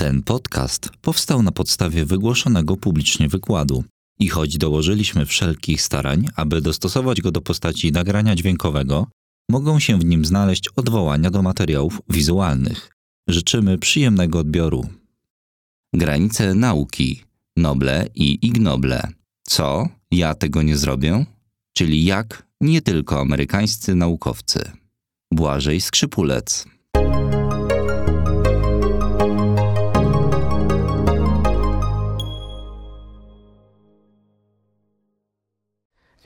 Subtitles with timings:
[0.00, 3.84] Ten podcast powstał na podstawie wygłoszonego publicznie wykładu
[4.18, 9.06] i choć dołożyliśmy wszelkich starań, aby dostosować go do postaci nagrania dźwiękowego,
[9.50, 12.90] mogą się w nim znaleźć odwołania do materiałów wizualnych.
[13.28, 14.88] Życzymy przyjemnego odbioru.
[15.94, 17.24] Granice nauki,
[17.56, 19.08] noble i ignoble.
[19.48, 19.88] Co?
[20.10, 21.26] Ja tego nie zrobię?
[21.76, 24.70] Czyli jak nie tylko amerykańscy naukowcy.
[25.32, 26.66] Błażej Skrzypulec.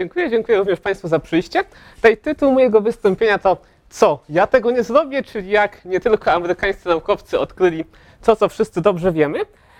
[0.03, 1.65] Dziękuję, dziękuję również Państwu za przyjście.
[1.97, 3.57] Tutaj tytuł mojego wystąpienia to
[3.91, 4.19] Co?
[4.29, 7.85] Ja tego nie zrobię, czyli jak nie tylko amerykańscy naukowcy odkryli
[8.23, 9.39] to, co wszyscy dobrze wiemy.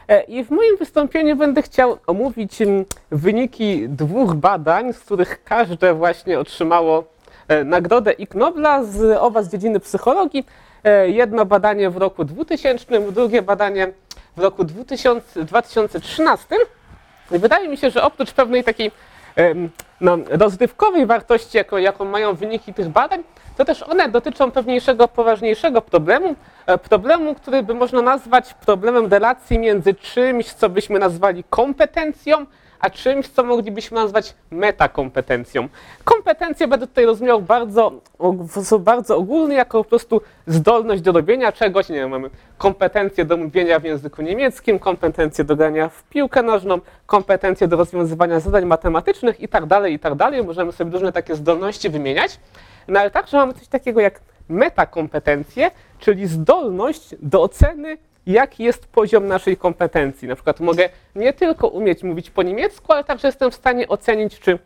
[0.09, 5.95] E, I w moim wystąpieniu będę chciał omówić mm, wyniki dwóch badań, z których każde
[5.95, 7.05] właśnie otrzymało
[7.49, 10.47] e, nagrodę Ig Nobla z owa z dziedziny psychologii.
[10.85, 13.93] E, Jedno badanie w roku 2000, drugie badanie
[14.37, 16.57] w roku 2000, 2013.
[17.31, 18.91] I wydaje mi się, że oprócz pewnej takiej
[20.03, 23.23] no, rozrywkowej wartości, jaką, jaką mają wyniki tych badań,
[23.57, 26.35] to też one dotyczą pewniejszego, poważniejszego problemu.
[26.67, 32.47] E, Problemu, który by można nazwać problemem relacji między czymś, co byśmy nazwali kompetencją,
[32.83, 35.69] a czymś, co moglibyśmy nazwać metakompetencją.
[36.05, 37.93] Kompetencje będę tutaj rozumiał bardzo,
[38.79, 41.89] bardzo ogólny, jako po prostu zdolność do robienia czegoś.
[41.89, 46.81] Nie wiem, mamy kompetencje do mówienia w języku niemieckim, kompetencje do grania w piłkę nożną,
[47.07, 49.67] kompetencje do rozwiązywania zadań matematycznych i tak
[49.99, 50.45] tak dalej.
[50.45, 52.41] Możemy sobie różne takie zdolności wymieniać.
[52.89, 59.27] No ale także mamy coś takiego jak metakompetencje, czyli zdolność do oceny jaki jest poziom
[59.27, 60.29] naszej kompetencji.
[60.29, 64.41] Na przykład mogę nie tylko umieć mówić po niemiecku, ale także jestem w stanie ocenić,
[64.41, 64.59] czy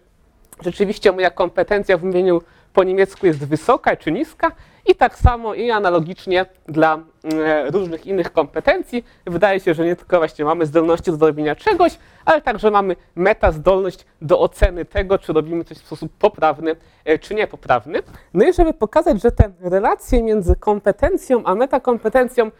[0.60, 4.52] rzeczywiście moja kompetencja w mówieniu po niemiecku jest wysoka czy niska.
[4.86, 6.98] I tak samo i analogicznie dla
[7.34, 9.04] e, różnych innych kompetencji.
[9.26, 13.52] Wydaje się, że nie tylko właśnie mamy zdolności do robienia czegoś, ale także mamy meta
[13.52, 18.02] zdolność do oceny tego, czy robimy coś w sposób poprawny, e, czy niepoprawny.
[18.34, 22.50] No i żeby pokazać, że te relacje między kompetencją a metakompetencją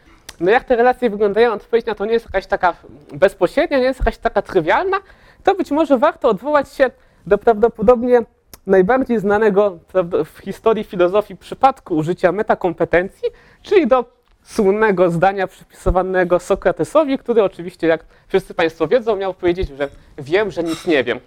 [0.40, 2.74] no jak te relacje wyglądają, odpowiedź na to nie jest jakaś taka
[3.12, 4.96] bezpośrednia, nie jest jakaś taka trywialna,
[5.44, 6.90] to być może warto odwołać się
[7.26, 8.22] do prawdopodobnie
[8.66, 9.78] najbardziej znanego
[10.24, 13.28] w historii filozofii przypadku użycia metakompetencji,
[13.62, 14.04] czyli do
[14.42, 19.88] słynnego zdania przypisywanego Sokratesowi, który oczywiście, jak wszyscy Państwo wiedzą, miał powiedzieć, że
[20.18, 21.20] wiem, że nic nie wiem.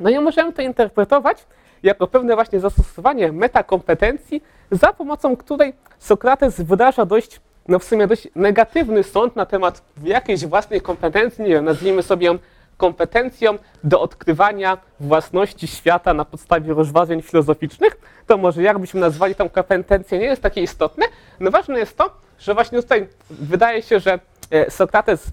[0.00, 1.46] No i możemy to interpretować
[1.82, 8.28] jako pewne właśnie zastosowanie metakompetencji, za pomocą której Sokrates wyraża dość no w sumie dość
[8.34, 12.38] negatywny sąd na temat jakiejś własnej kompetencji, nie wiem, nazwijmy sobie ją
[12.76, 17.96] kompetencją do odkrywania własności świata na podstawie rozważań filozoficznych,
[18.26, 21.06] to może jakbyśmy nazwali tą kompetencję, nie jest takie istotne.
[21.40, 24.18] No ważne jest to, że właśnie tutaj wydaje się, że
[24.50, 25.26] e, Sokrates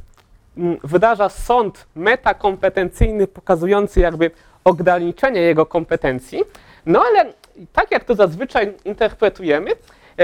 [0.57, 4.31] mm, wydarza sąd metakompetencyjny pokazujący jakby
[4.63, 6.43] ograniczenie jego kompetencji,
[6.85, 7.33] no ale
[7.73, 9.71] tak jak to zazwyczaj interpretujemy,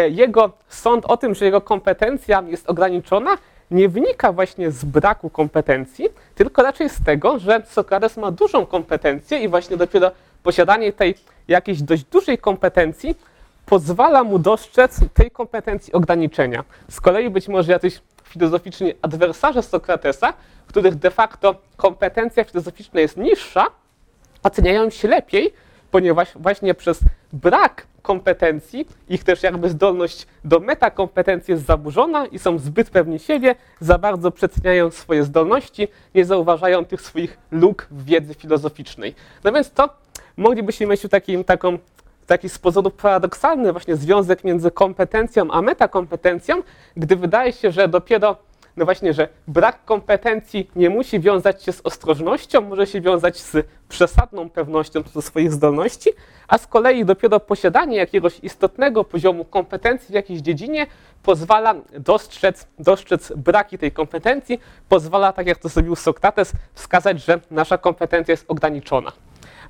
[0.10, 3.38] jego sąd o tym, że jego kompetencja jest ograniczona,
[3.72, 9.40] nie wynika właśnie z braku kompetencji, tylko raczej z tego, że Sokrates ma dużą kompetencję
[9.40, 10.12] i właśnie dopiero
[10.44, 11.16] posiadanie tej
[11.48, 13.16] jakiejś dość dużej kompetencji
[13.66, 16.64] pozwala mu dostrzec tej kompetencji ograniczenia.
[16.90, 20.34] Z kolei być może jacyś filozoficzni adwersarze Sokratesa,
[20.68, 23.66] których de facto kompetencja filozoficzna jest niższa,
[24.44, 25.54] oceniają się lepiej,
[25.92, 27.00] ponieważ właśnie przez
[27.34, 33.56] brak kompetencji, ich też jakby zdolność do metakompetencji jest zaburzona i są zbyt pewni siebie,
[33.80, 39.16] za bardzo przeceniają swoje zdolności, nie zauważają tych swoich luk w wiedzy filozoficznej.
[39.44, 39.90] No więc to
[40.38, 41.78] moglibyśmy mieć taki, taką,
[42.28, 46.62] taki z pozoru paradoksalny właśnie związek między kompetencją a metakompetencją,
[46.98, 48.38] gdy wydaje się, że dopiero
[48.78, 53.68] no właśnie, że brak kompetencji nie musi wiązać się z ostrożnością, może się wiązać z
[53.90, 56.10] przesadną pewnością co do swoich zdolności,
[56.48, 60.88] a z kolei dopiero posiadanie jakiegoś istotnego poziomu kompetencji w jakiejś dziedzinie
[61.24, 64.60] pozwala dostrzec, dostrzec braki tej kompetencji,
[64.90, 69.12] pozwala, tak jak to zrobił Sokrates, wskazać, że nasza kompetencja jest ograniczona.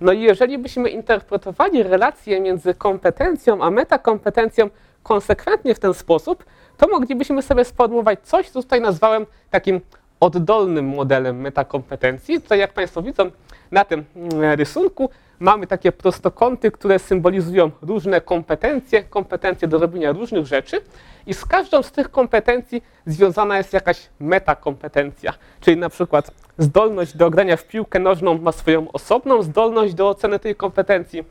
[0.01, 4.69] No i jeżeli byśmy interpretowali relacje między kompetencją a metakompetencją
[5.03, 6.45] konsekwentnie w ten sposób,
[6.81, 9.81] to moglibyśmy sobie sformułować coś, co tutaj nazwałem takim
[10.19, 12.41] oddolnym modelem metakompetencji.
[12.41, 13.31] Tutaj, jak Państwo widzą
[13.71, 20.45] na tym mm, rysunku, mamy takie prostokąty, które symbolizują różne kompetencje, kompetencje do robienia różnych
[20.45, 20.81] rzeczy
[21.27, 27.29] i z każdą z tych kompetencji związana jest jakaś metakompetencja, czyli na przykład zdolność do
[27.29, 31.23] grania w piłkę nożną ma swoją osobną zdolność do oceny tej kompetencji,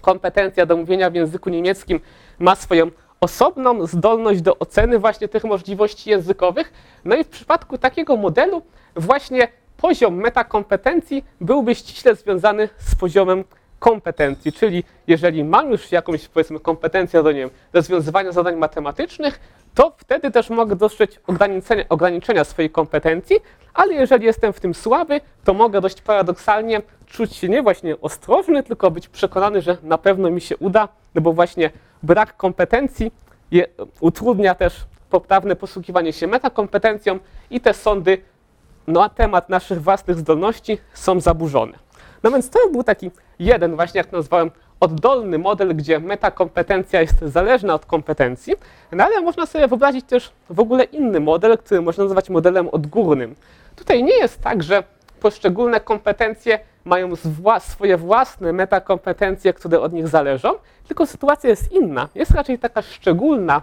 [0.00, 2.00] kompetencja do mówienia w języku niemieckim
[2.38, 2.90] ma swoją
[3.20, 6.72] osobną zdolność do oceny właśnie tych możliwości językowych.
[7.04, 8.62] No i w przypadku takiego modelu
[8.96, 13.44] właśnie poziom metakompetencji byłby ściśle związany z poziomem
[13.78, 19.40] kompetencji, czyli jeżeli mam już jakąś powiedzmy kompetencję do nie wiem, rozwiązywania zadań matematycznych,
[19.74, 23.36] to wtedy też mogę dostrzec ograniczenia, ograniczenia swojej kompetencji,
[23.74, 28.62] ale jeżeli jestem w tym słaby, to mogę dość paradoksalnie czuć się nie właśnie ostrożny,
[28.62, 31.70] tylko być przekonany, że na pewno mi się uda, no bo właśnie
[32.02, 33.12] brak kompetencji
[33.50, 33.66] je,
[34.00, 37.18] utrudnia też poprawne posługiwanie się metakompetencją
[37.50, 38.22] i te sądy
[38.86, 41.78] na temat naszych własnych zdolności są zaburzone.
[42.22, 44.50] No więc to był taki jeden, właśnie jak nazwałem,
[44.80, 48.54] oddolny model, gdzie metakompetencja jest zależna od kompetencji,
[48.92, 53.34] no ale można sobie wyobrazić też w ogóle inny model, który można nazwać modelem odgórnym.
[53.76, 54.82] Tutaj nie jest tak, że
[55.20, 57.12] poszczególne kompetencje mają
[57.60, 60.54] swoje własne metakompetencje, które od nich zależą,
[60.88, 62.08] tylko sytuacja jest inna.
[62.14, 63.62] Jest raczej taka szczególna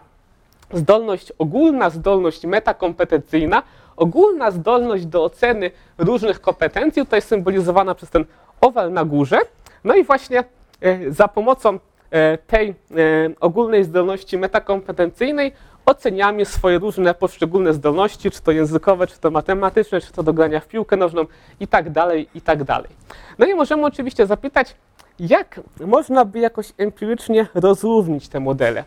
[0.73, 3.63] zdolność ogólna, zdolność metakompetencyjna,
[3.95, 8.25] ogólna zdolność do oceny różnych kompetencji, tutaj symbolizowana przez ten
[8.61, 9.37] owal na górze.
[9.83, 10.43] No i właśnie
[10.81, 11.79] e, za pomocą
[12.11, 12.73] e, tej e,
[13.39, 15.51] ogólnej zdolności metakompetencyjnej
[15.85, 20.59] oceniamy swoje różne poszczególne zdolności, czy to językowe, czy to matematyczne, czy to do grania
[20.59, 21.25] w piłkę nożną
[21.59, 22.89] i tak dalej, i tak dalej.
[23.39, 24.75] No i możemy oczywiście zapytać,
[25.19, 28.83] jak można by jakoś empirycznie rozróżnić te modele?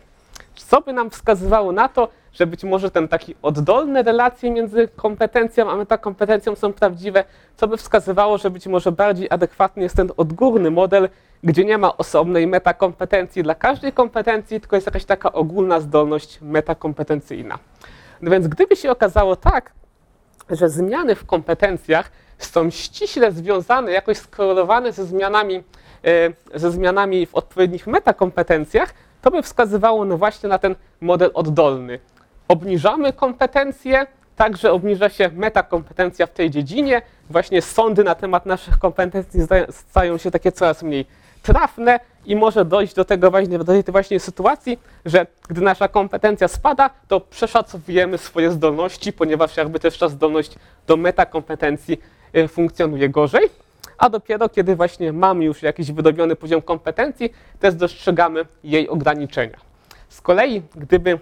[0.63, 5.69] Co by nam wskazywało na to, że być może ten taki oddolne relacje między kompetencją
[5.71, 7.23] a metakompetencją są prawdziwe,
[7.57, 11.09] co by wskazywało, że być może bardziej adekwatny jest ten odgórny model,
[11.43, 17.59] gdzie nie ma osobnej metakompetencji dla każdej kompetencji, tylko jest jakaś taka ogólna zdolność metakompetencyjna.
[18.21, 19.71] No więc gdyby się okazało tak,
[20.49, 25.63] że zmiany w kompetencjach są ściśle związane, jakoś skorelowane ze zmianami,
[26.55, 31.99] e, ze zmianami w odpowiednich metakompetencjach, to by wskazywało no właśnie na ten model oddolny.
[32.47, 37.01] Obniżamy kompetencje, także obniża się metakompetencja w tej dziedzinie.
[37.29, 41.05] Właśnie sądy na temat naszych kompetencji stają się takie coraz mniej
[41.43, 46.47] trafne i może dojść do tego właśnie, do tej właśnie sytuacji, że gdy nasza kompetencja
[46.47, 50.55] spada, to przeszacowujemy swoje zdolności, ponieważ jakby też ta zdolność
[50.87, 52.01] do metakompetencji
[52.35, 53.49] y, funkcjonuje gorzej
[53.99, 59.57] a dopiero kiedy właśnie mamy już jakiś wydobiony poziom kompetencji, też dostrzegamy jej ograniczenia.
[60.09, 61.19] Z kolei, gdyby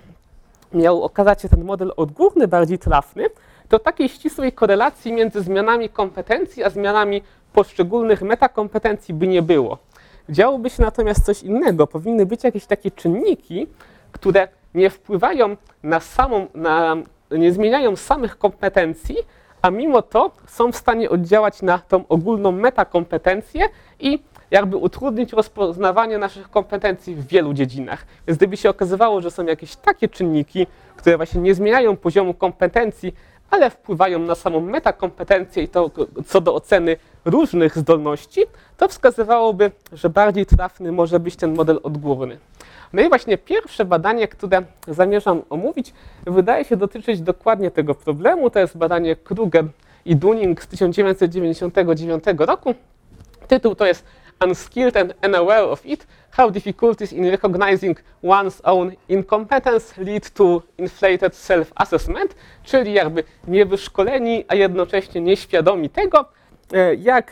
[0.74, 3.26] miał okazać się ten model odgórny bardziej trafny,
[3.70, 7.22] to takiej ścisłej korelacji między zmianami kompetencji a zmianami
[7.54, 9.78] poszczególnych metakompetencji by nie było.
[10.30, 11.88] Działoby się natomiast coś innego.
[11.88, 13.68] Powinny być jakieś takie czynniki,
[14.12, 16.96] które nie wpływają na samą, na,
[17.32, 19.16] nie zmieniają samych kompetencji,
[19.68, 23.70] a mimo to są w stanie oddziałać na tą ogólną metakompetencję
[24.00, 24.20] i
[24.52, 28.06] jakby utrudnić rozpoznawanie naszych kompetencji w wielu dziedzinach.
[28.28, 33.14] Więc gdyby się okazywało, że są jakieś takie czynniki, które właśnie nie zmieniają poziomu kompetencji,
[33.50, 35.92] ale wpływają na samą metakompetencję i to
[36.26, 38.42] co do oceny różnych zdolności,
[38.78, 42.38] to wskazywałoby, że bardziej trafny może być ten model odgórny.
[42.94, 45.94] No i właśnie pierwsze badanie, które zamierzam omówić,
[46.26, 48.50] wydaje się dotyczyć dokładnie tego problemu.
[48.50, 49.66] To jest badanie Kruger
[50.06, 52.76] i Dunning z 1999 roku.
[53.48, 54.06] Tytuł to jest
[54.46, 61.34] Unskilled and Unaware of It, How Difficulties in Recognizing One's Own Incompetence Lead to Inflated
[61.34, 66.26] Self-Assessment, czyli jakby niewyszkoleni, a jednocześnie nieświadomi tego,
[66.74, 67.32] e, jak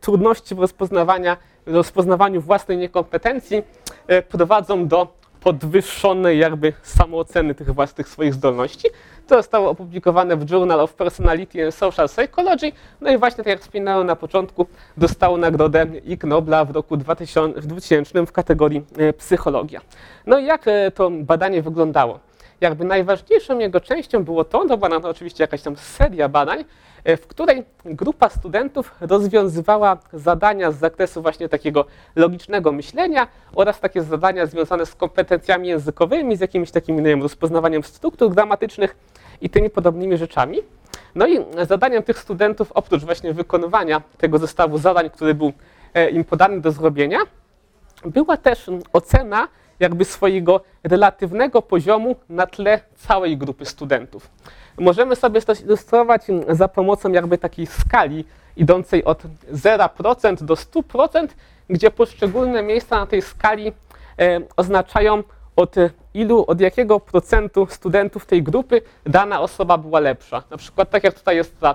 [0.00, 3.62] trudności w rozpoznawaniu rozpoznawaniu własnej niekompetencji
[4.06, 8.88] e, prowadzą do podwyższonej jakby samooceny tych własnych swoich zdolności.
[9.26, 12.72] To zostało opublikowane w Journal of Personality and Social Psychology.
[13.00, 14.66] No i właśnie tak jak wspominałem na początku,
[14.96, 19.80] dostało nagrodę Ig Nobla w roku 2000, w 2000 w kategorii e, psychologia.
[20.26, 22.18] No i jak e, to badanie wyglądało?
[22.60, 26.64] Jakby najważniejszą jego częścią było to, to była oczywiście jakaś tam seria badań,
[27.04, 31.84] w której grupa studentów rozwiązywała zadania z zakresu właśnie takiego
[32.16, 37.82] logicznego myślenia oraz takie zadania związane z kompetencjami językowymi, z jakimiś takim nie wiem, rozpoznawaniem
[37.82, 38.96] struktur gramatycznych
[39.40, 40.58] i tymi podobnymi rzeczami.
[41.14, 45.52] No i zadaniem tych studentów, oprócz właśnie wykonywania tego zestawu zadań, który był
[45.94, 47.18] e, im podany do zrobienia,
[48.04, 49.48] była też ocena
[49.80, 54.30] jakby swojego relatywnego poziomu na tle całej grupy studentów.
[54.78, 58.24] Możemy sobie to ilustrować za pomocą jakby takiej skali
[58.56, 61.28] idącej od 0% do 100%,
[61.70, 63.72] gdzie poszczególne miejsca na tej skali
[64.18, 65.22] e, oznaczają
[65.56, 65.74] od
[66.14, 70.42] ilu, od jakiego procentu studentów tej grupy dana osoba była lepsza.
[70.50, 71.74] Na przykład tak jak tutaj jest ta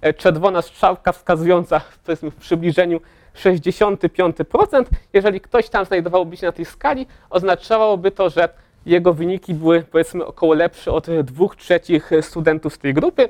[0.00, 3.00] e, czerwona strzałka wskazująca w przybliżeniu
[3.34, 4.84] 65%.
[5.12, 8.48] Jeżeli ktoś tam znajdowałby się na tej skali, oznaczałoby to, że
[8.86, 13.28] jego wyniki były powiedzmy około lepsze od dwóch trzecich studentów z tej grupy.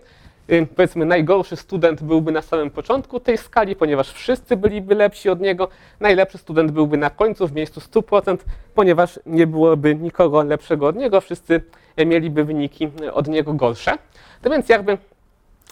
[0.77, 5.69] Powiedzmy, najgorszy student byłby na samym początku tej skali, ponieważ wszyscy byliby lepsi od niego.
[6.01, 8.37] Najlepszy student byłby na końcu w miejscu 100%,
[8.75, 11.63] ponieważ nie byłoby nikogo lepszego od niego, wszyscy
[11.97, 13.99] e, mieliby wyniki e, od niego gorsze.
[14.43, 14.99] To więc jakby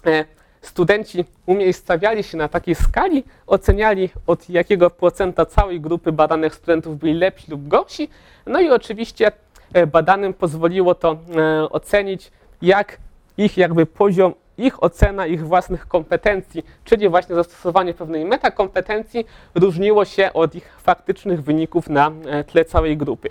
[0.07, 0.25] e,
[0.63, 7.15] studenci umiejscawiali się na takiej skali, oceniali od jakiego procenta całej grupy badanych studentów byli
[7.15, 8.09] lepsi lub gorsi.
[8.47, 9.33] No i oczywiście
[9.87, 12.99] badanym pozwoliło to e, ocenić, jak
[13.37, 20.33] ich jakby poziom, ich ocena ich własnych kompetencji, czyli właśnie zastosowanie pewnej metakompetencji różniło się
[20.33, 23.29] od ich faktycznych wyników na e, tle całej grupy.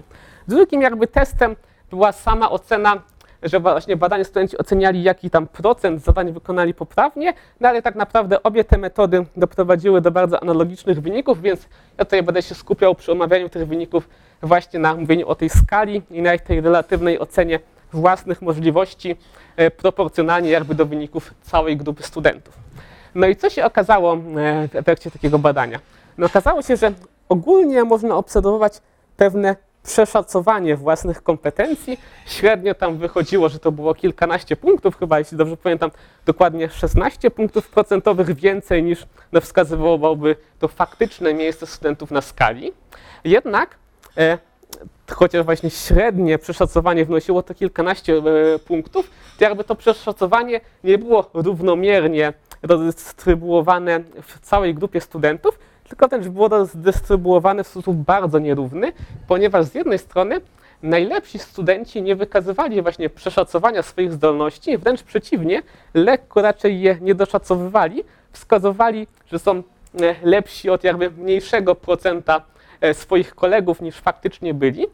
[0.47, 1.55] Drugim jakby testem
[1.89, 3.01] była sama ocena
[3.43, 8.43] że właśnie badani studenci oceniali, jaki tam procent zadań wykonali poprawnie, no ale tak naprawdę
[8.43, 13.11] obie te metody doprowadziły do bardzo analogicznych wyników, więc ja tutaj będę się skupiał przy
[13.11, 14.09] omawianiu tych wyników
[14.41, 17.59] właśnie na mówieniu o tej skali i na tej relatywnej ocenie
[17.93, 19.15] własnych możliwości
[19.55, 22.57] e, proporcjonalnie jakby do wyników całej grupy studentów.
[23.15, 24.17] No i co się okazało e,
[24.67, 25.79] w efekcie takiego badania?
[26.17, 26.91] No okazało się, że
[27.29, 28.81] ogólnie można obserwować
[29.17, 31.99] pewne przeszacowanie własnych kompetencji.
[32.25, 35.91] Średnio tam wychodziło, że to było kilkanaście punktów, chyba jeśli dobrze pamiętam,
[36.25, 42.73] dokładnie 16 punktów procentowych więcej niż no, wskazywałoby to faktyczne miejsce studentów na skali.
[43.23, 43.75] Jednak
[44.17, 44.37] e,
[45.11, 51.29] chociaż właśnie średnie przeszacowanie wnosiło to kilkanaście e, punktów, to jakby to przeszacowanie nie było
[51.33, 55.59] równomiernie rozdystrybuowane w całej grupie studentów,
[55.93, 58.91] tylko też było rozdystrybuowane w sposób bardzo nierówny,
[59.27, 60.41] ponieważ z jednej strony
[60.83, 65.61] najlepsi studenci nie wykazywali właśnie przeszacowania swoich zdolności, wręcz przeciwnie,
[65.93, 69.63] lekko raczej je niedoszacowywali, wskazywali, że są e,
[70.23, 72.41] lepsi od jakby mniejszego procenta
[72.81, 74.85] e, swoich kolegów niż faktycznie byli,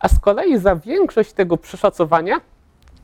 [0.00, 2.40] a z kolei za większość tego przeszacowania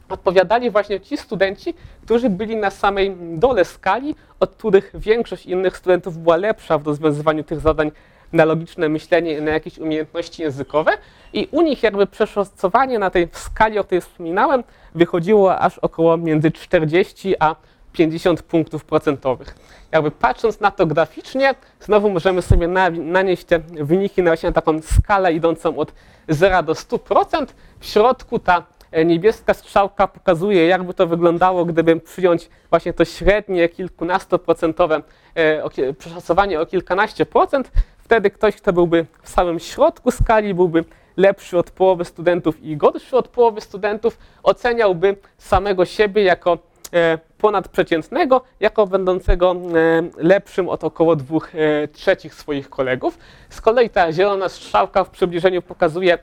[0.08, 6.18] odpowiadali właśnie ci studenci, którzy byli na samej dole skali, od których większość innych studentów
[6.18, 7.90] była lepsza w rozwiązywaniu tych zadań
[8.32, 10.92] na logiczne myślenie na jakieś umiejętności językowe
[11.32, 16.50] i u nich jakby przeszacowanie na tej skali, o której wspominałem, wychodziło aż około między
[16.50, 17.54] 40 a
[17.92, 19.54] 50 punktów procentowych.
[19.92, 24.82] Jakby patrząc na to graficznie, znowu możemy sobie na, nanieść te wyniki na właśnie taką
[24.82, 25.92] skalę idącą od
[26.28, 27.46] 0 do 100%.
[27.80, 28.62] W środku ta
[29.02, 35.02] niebieska strzałka pokazuje, jakby to wyglądało, gdyby przyjąć właśnie to średnie, kilkunastoprocentowe
[35.34, 37.70] e, przeszacowanie o kilkanaście procent.
[37.98, 40.84] Wtedy ktoś, kto byłby w samym środku skali, byłby
[41.16, 46.58] lepszy od połowy studentów i gorszy od połowy studentów, oceniałby samego siebie jako
[46.92, 49.56] e, ponadprzeciętnego, jako będącego
[50.16, 51.52] lepszym od około dwóch
[51.92, 53.18] trzecich swoich kolegów.
[53.48, 56.18] Z kolei ta zielona strzałka w przybliżeniu pokazuje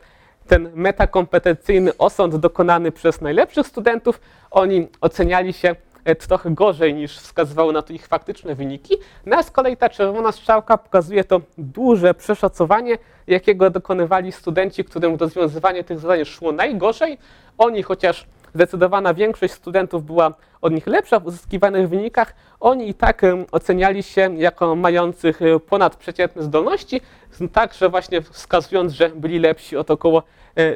[0.52, 7.74] ten metakompetencyjny osąd dokonany przez najlepszych studentów, oni oceniali się e, trochę gorzej niż wskazywały
[7.74, 8.96] na to ich faktyczne wyniki.
[9.26, 15.16] No a z kolei ta czerwona strzałka pokazuje to duże przeszacowanie, jakiego dokonywali studenci, którym
[15.16, 17.18] rozwiązywanie tych zadań szło najgorzej.
[17.58, 23.22] Oni, chociaż zdecydowana większość studentów była od nich lepsza w uzyskiwanych wynikach, oni i tak
[23.52, 27.02] oceniali się jako mających e, ponadprzeciętne zdolności,
[27.54, 30.24] także właśnie wskazując, że byli lepsi od około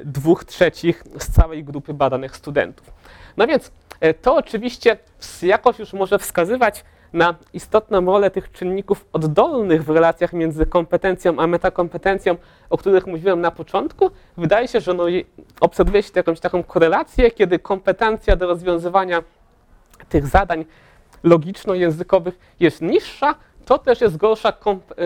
[0.05, 2.93] dwóch trzecich z całej grupy badanych studentów.
[3.37, 4.97] No więc e, to oczywiście
[5.41, 11.47] jakoś już może wskazywać na istotną rolę tych czynników oddolnych w relacjach między kompetencją a
[11.47, 12.35] metakompetencją,
[12.69, 14.11] o których mówiłem na początku.
[14.37, 15.05] Wydaje się, że no,
[15.59, 19.23] obserwuje się jakąś taką korelację, kiedy kompetencja do rozwiązywania
[20.09, 20.65] tych zadań
[21.23, 24.53] logiczno-językowych jest niższa, to też jest gorsza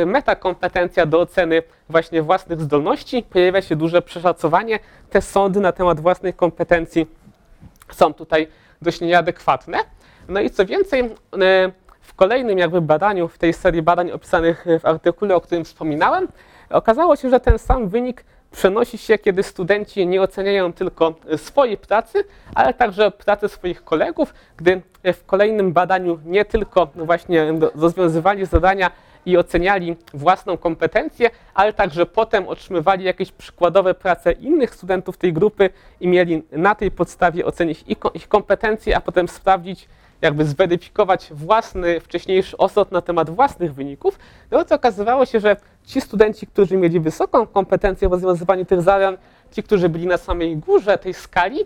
[0.06, 3.24] metakompetencja do oceny właśnie własnych zdolności.
[3.24, 4.80] Pojawia się duże przeszacowanie.
[5.10, 7.08] Te sądy na temat własnej kompetencji
[7.92, 8.48] są tutaj
[8.82, 9.78] dość nieadekwatne.
[10.28, 11.08] No i co więcej, e,
[12.02, 16.28] w kolejnym jakby badaniu, w tej serii badań opisanych w artykule, o którym wspominałem,
[16.70, 22.24] okazało się, że ten sam wynik przenosi się, kiedy studenci nie oceniają tylko swojej pracy,
[22.56, 24.82] ale także pracy swoich kolegów, gdy
[25.14, 28.92] w kolejnym badaniu nie tylko właśnie rozwiązywali zadania
[29.26, 35.70] i oceniali własną kompetencję, ale także potem otrzymywali jakieś przykładowe prace innych studentów tej grupy
[36.00, 39.88] i mieli na tej podstawie ocenić ich kompetencje, a potem sprawdzić,
[40.22, 44.20] jakby zweryfikować własny wcześniejszy osąd na temat własnych wyników,
[44.52, 49.18] no to okazywało się, że ci studenci, którzy mieli wysoką kompetencję w rozwiązywaniu tych zadań,
[49.52, 51.60] ci, którzy byli na samej górze tej skali,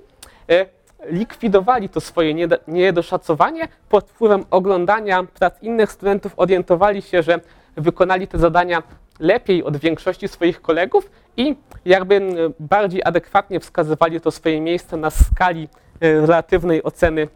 [0.50, 0.66] e,
[1.06, 7.40] likwidowali to swoje niedoszacowanie pod wpływem oglądania prac innych studentów, orientowali się, że
[7.76, 8.84] wykonali te zadania
[9.20, 11.56] lepiej od większości swoich kolegów i
[11.86, 12.22] jakby
[12.60, 15.70] bardziej adekwatnie wskazywali to swoje miejsce na skali
[16.02, 17.28] relatywnej oceny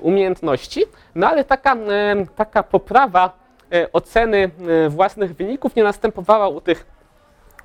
[0.00, 0.84] umiejętności.
[1.14, 1.76] No ale taka,
[2.36, 3.38] taka poprawa
[3.92, 4.50] oceny
[4.88, 6.86] własnych wyników nie następowała u tych,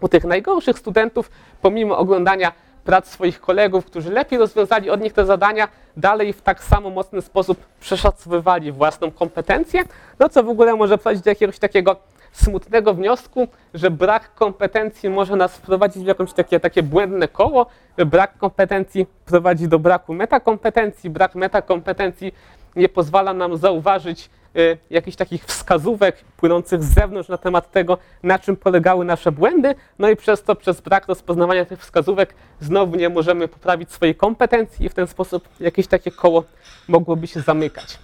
[0.01, 1.31] u tych najgorszych studentów,
[1.61, 2.51] pomimo oglądania
[2.83, 5.67] prac swoich kolegów, którzy lepiej rozwiązali od nich te zadania,
[5.97, 9.83] dalej w tak samo mocny sposób przeszacowywali własną kompetencję,
[10.19, 11.95] no co w ogóle może prowadzić do jakiegoś takiego
[12.31, 17.65] smutnego wniosku, że brak kompetencji może nas wprowadzić w jakieś takie, takie błędne koło,
[18.05, 22.33] brak kompetencji prowadzi do braku metakompetencji, brak metakompetencji
[22.75, 28.39] nie pozwala nam zauważyć y, jakichś takich wskazówek płynących z zewnątrz na temat tego, na
[28.39, 33.09] czym polegały nasze błędy, no i przez to, przez brak rozpoznawania tych wskazówek znowu nie
[33.09, 36.43] możemy poprawić swojej kompetencji i w ten sposób jakieś takie koło
[36.87, 37.99] mogłoby się zamykać.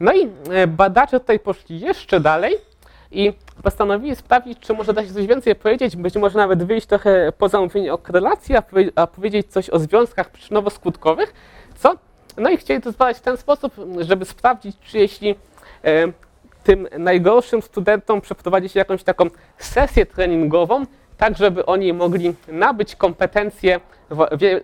[0.00, 0.24] No i
[0.62, 2.71] y, badacze tutaj poszli jeszcze dalej
[3.12, 7.32] i postanowili sprawdzić, czy może da się coś więcej powiedzieć, być może nawet wyjść trochę
[7.38, 8.54] poza mówienie o korelacji,
[8.96, 11.26] a, powiedzieć coś o związkach przyczynowo-skutkowych,
[11.74, 11.94] co?
[12.36, 15.34] No i chcieli to zbadać w ten sposób, żeby sprawdzić, czy jeśli
[15.84, 16.12] e,
[16.64, 19.26] tym najgorszym studentom przeprowadzić jakąś taką
[19.58, 20.84] sesję treningową,
[21.16, 23.80] tak żeby oni mogli nabyć kompetencje,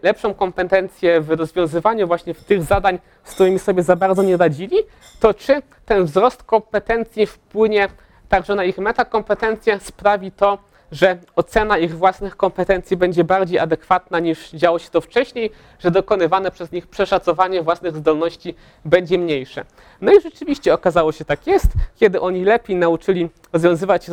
[0.03, 4.77] lepszą kompetencję w rozwiązywaniu właśnie tych zadań, z którymi sobie za bardzo nie radzili,
[5.21, 7.89] to czy ten wzrost kompetencji wpłynie
[8.29, 10.59] także na ich metakompetencje, sprawi to,
[10.93, 16.51] że ocena ich własnych kompetencji będzie bardziej adekwatna niż działo się to wcześniej, że dokonywane
[16.51, 18.55] przez nich przeszacowanie własnych zdolności
[18.85, 19.65] będzie mniejsze.
[20.01, 21.67] No i rzeczywiście okazało się tak jest,
[21.97, 24.07] kiedy oni lepiej nauczyli rozwiązywać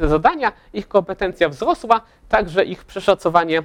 [0.00, 3.62] zadania, ich kompetencja wzrosła, także ich przeszacowanie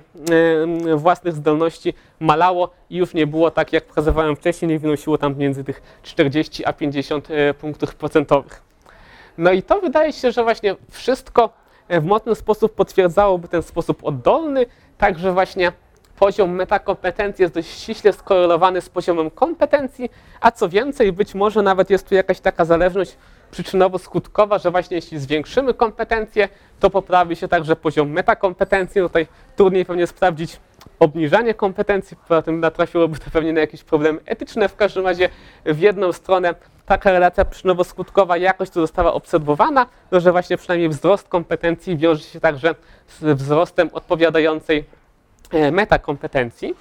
[0.95, 5.63] własnych zdolności malało i już nie było tak, jak pokazywałem wcześniej, nie wynosiło tam między
[5.63, 8.65] tych 40 a 50 e, punktów procentowych.
[9.37, 11.49] No i to wydaje się, że właśnie wszystko
[11.89, 14.65] w mocny sposób potwierdzałoby ten sposób oddolny,
[14.97, 15.71] także właśnie
[16.15, 20.09] poziom metakompetencji jest dość ściśle skorelowany z poziomem kompetencji,
[20.41, 23.17] a co więcej, być może nawet jest tu jakaś taka zależność
[23.51, 29.01] przyczynowo-skutkowa, że właśnie jeśli zwiększymy kompetencje, to poprawi się także poziom metakompetencji.
[29.01, 30.59] No tutaj trudniej pewnie sprawdzić
[30.99, 34.69] obniżanie kompetencji, poza tym natrafiłoby to pewnie na jakieś problemy etyczne.
[34.69, 35.29] W każdym razie
[35.65, 41.27] w jedną stronę taka relacja przyczynowo-skutkowa jakoś tu została obserwowana, no, że właśnie przynajmniej wzrost
[41.27, 42.75] kompetencji wiąże się także
[43.07, 44.85] z wzrostem odpowiadającej
[45.51, 46.75] e, metakompetencji.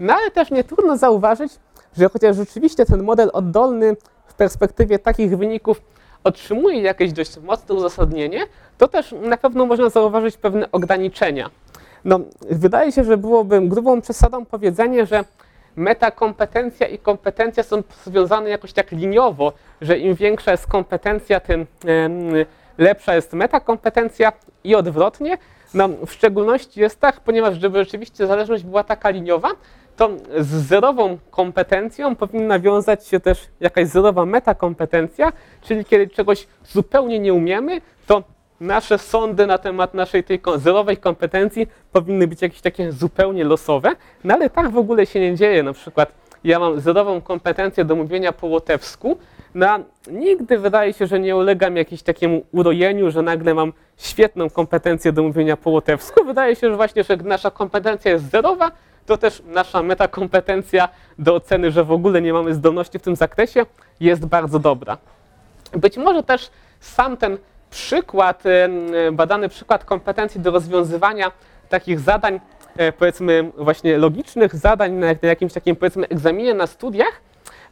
[0.00, 1.52] No ale też nie trudno zauważyć,
[1.96, 3.96] że chociaż rzeczywiście ten model oddolny
[4.26, 5.80] w perspektywie takich wyników
[6.24, 8.46] otrzymuje jakieś dość mocne uzasadnienie,
[8.78, 11.50] to też na pewno można zauważyć pewne ograniczenia.
[12.04, 15.24] No, wydaje się, że byłoby grubą przesadą powiedzenie, że
[15.76, 21.66] metakompetencja i kompetencja są związane jakoś tak liniowo, że im większa jest kompetencja, tym
[22.78, 24.32] lepsza jest metakompetencja
[24.64, 25.38] i odwrotnie.
[25.74, 29.48] No, w szczególności jest tak, ponieważ żeby rzeczywiście zależność była taka liniowa,
[29.96, 35.32] to z zerową kompetencją powinna wiązać się też jakaś zerowa metakompetencja,
[35.62, 38.22] czyli kiedy czegoś zupełnie nie umiemy, to
[38.64, 43.90] nasze sądy na temat naszej tej zerowej kompetencji powinny być jakieś takie zupełnie losowe,
[44.24, 45.62] no ale tak w ogóle się nie dzieje.
[45.62, 46.12] Na przykład
[46.44, 49.18] ja mam zerową kompetencję do mówienia po łotewsku,
[49.54, 49.78] no
[50.10, 55.22] nigdy wydaje się, że nie ulegam jakiemuś takiemu urojeniu, że nagle mam świetną kompetencję do
[55.22, 56.24] mówienia po łotewsku.
[56.24, 58.70] Wydaje się, że właśnie, że nasza kompetencja jest zerowa,
[59.06, 63.66] to też nasza metakompetencja do oceny, że w ogóle nie mamy zdolności w tym zakresie,
[64.00, 64.98] jest bardzo dobra.
[65.72, 66.50] Być może też
[66.80, 67.38] sam ten
[67.74, 68.42] przykład,
[69.12, 71.32] badany przykład kompetencji do rozwiązywania
[71.68, 72.40] takich zadań,
[72.76, 77.20] e, powiedzmy właśnie logicznych zadań na jakimś takim powiedzmy egzaminie na studiach,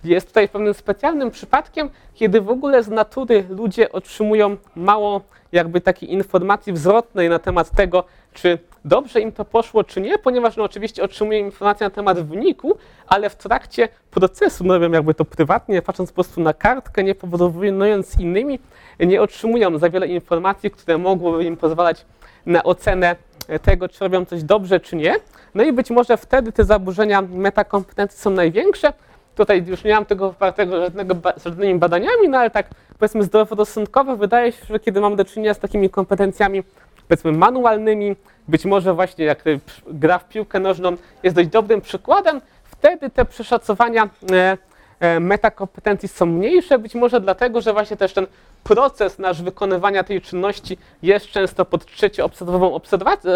[0.04, 5.20] jest tutaj pewnym specjalnym przypadkiem, kiedy w ogóle z natury ludzie otrzymują mało
[5.52, 10.56] jakby takiej informacji zwrotnej na temat tego, czy dobrze im to poszło, czy nie, ponieważ
[10.56, 15.24] no, oczywiście otrzymują informacje na temat wyniku, ale w trakcie procesu, no wiem, jakby to
[15.24, 18.58] prywatnie, patrząc po prostu na kartkę, nie porównując z innymi,
[19.00, 22.04] nie otrzymują za wiele informacji, które mogłyby im pozwalać
[22.46, 23.16] na ocenę
[23.62, 25.14] tego, czy robią coś dobrze, czy nie.
[25.54, 28.92] No i być może wtedy te zaburzenia metakompetencji są największe.
[29.36, 31.14] Tutaj już nie mam tego wypartego żadnego,
[31.44, 32.66] żadnymi badaniami, no ale tak
[32.98, 36.62] powiedzmy zdroworozsądkowo wydaje się, że kiedy mamy do czynienia z takimi kompetencjami
[37.08, 38.16] powiedzmy manualnymi,
[38.48, 39.44] być może właśnie jak
[39.86, 44.58] gra w piłkę nożną jest dość dobrym przykładem, wtedy te przeszacowania e,
[45.00, 48.26] e, metakompetencji są mniejsze, być może dlatego, że właśnie też ten
[48.64, 53.32] proces nasz wykonywania tej czynności jest często pod trzecioosobową obserwacją,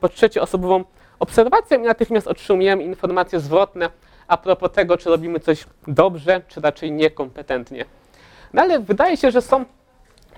[0.00, 0.84] pod trzecioosobową
[1.18, 3.90] obserwacją i natychmiast otrzymujemy informacje zwrotne
[4.28, 7.84] a propos tego, czy robimy coś dobrze, czy raczej niekompetentnie.
[8.52, 9.64] No ale wydaje się, że są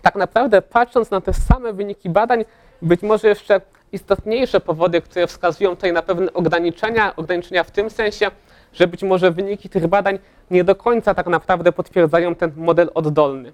[0.02, 2.44] tak naprawdę patrząc na te same wyniki badań,
[2.82, 3.60] być może jeszcze
[3.92, 8.30] istotniejsze powody, które wskazują tutaj na pewne ograniczenia, ograniczenia w tym sensie,
[8.72, 10.18] że być może wyniki tych badań
[10.50, 13.52] nie do końca tak naprawdę potwierdzają ten model oddolny.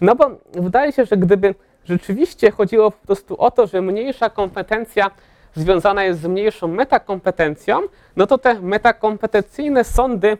[0.00, 5.10] No bo wydaje się, że gdyby rzeczywiście chodziło po prostu o to, że mniejsza kompetencja
[5.54, 7.80] związana jest z mniejszą metakompetencją,
[8.16, 10.38] no to te metakompetencyjne sądy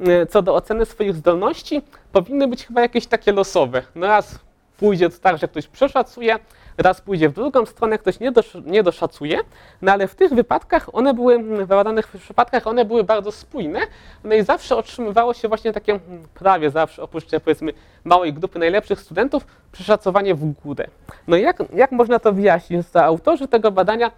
[0.00, 3.82] e, co do oceny swoich zdolności powinny być chyba jakieś takie losowe.
[3.94, 4.38] No raz
[4.76, 6.38] pójdzie to tak, że ktoś przeszacuje,
[6.78, 9.38] raz pójdzie w drugą stronę, ktoś nie, dosz, nie doszacuje,
[9.82, 13.80] no ale w tych wypadkach one były, w badanych przypadkach one były bardzo spójne,
[14.24, 16.00] no i zawsze otrzymywało się właśnie takie,
[16.34, 17.72] prawie zawsze, oprócz powiedzmy
[18.04, 20.86] małej grupy najlepszych studentów, przeszacowanie w górę.
[21.26, 22.88] No i jak, jak można to wyjaśnić?
[22.92, 24.10] To autorzy tego badania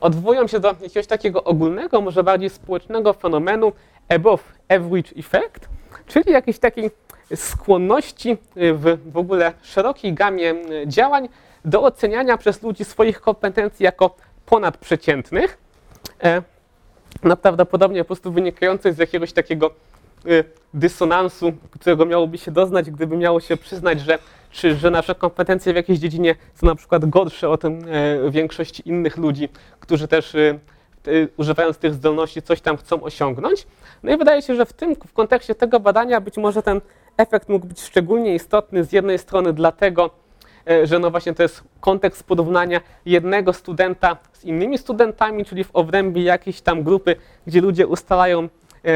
[0.00, 3.72] odwołują się do jakiegoś takiego ogólnego, może bardziej społecznego fenomenu
[4.08, 5.68] above average effect,
[6.06, 6.90] czyli jakiejś takiej
[7.34, 10.54] skłonności w, w ogóle szerokiej gamie
[10.86, 11.28] działań
[11.64, 15.58] do oceniania przez ludzi swoich kompetencji jako ponadprzeciętnych.
[16.24, 16.42] E,
[17.22, 19.70] no prawdopodobnie po prostu wynikającej z jakiegoś takiego
[20.74, 24.18] dysonansu, którego miałoby się doznać, gdyby miało się przyznać, że,
[24.50, 27.70] czy, że nasze kompetencje w jakiejś dziedzinie są na przykład gorsze od e,
[28.30, 29.48] większości innych ludzi,
[29.80, 30.36] którzy też
[31.36, 33.66] używając tych zdolności coś tam chcą osiągnąć.
[34.02, 36.80] No i wydaje się, że w tym, w kontekście tego badania być może ten
[37.16, 40.10] efekt mógł być szczególnie istotny z jednej strony dlatego,
[40.84, 46.22] że no właśnie to jest kontekst porównania jednego studenta z innymi studentami, czyli w obrębie
[46.22, 48.48] jakiejś tam grupy, gdzie ludzie ustalają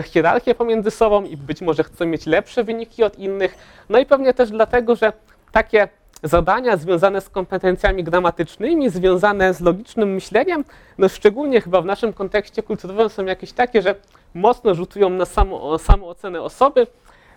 [0.04, 3.58] hierarchię pomiędzy sobą i być może chcą mieć lepsze wyniki od innych.
[3.88, 5.12] No i pewnie też dlatego, że
[5.52, 5.88] takie
[6.22, 10.64] zadania związane z kompetencjami gramatycznymi, związane z logicznym myśleniem,
[10.98, 13.94] no szczególnie chyba w naszym kontekście kulturowym są jakieś takie, że
[14.34, 16.86] mocno rzutują na samo, samoocenę osoby,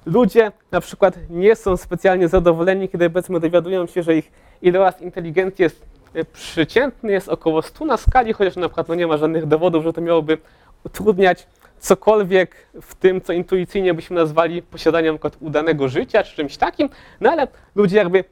[0.05, 5.63] ludzie na przykład nie są specjalnie zadowoleni, kiedy powiedzmy dowiadują się, że ich iloraz inteligencji
[5.63, 9.45] jest e, przeciętny, jest około 100 na skali, chociaż na przykład no nie ma żadnych
[9.45, 10.37] dowodów, że to miałoby
[10.85, 11.47] utrudniać
[11.81, 16.89] cokolwiek w tym, co intuicyjnie byśmy nazwali posiadaniem udanego życia czy czymś takim,
[17.21, 18.23] no ale ludzie jakby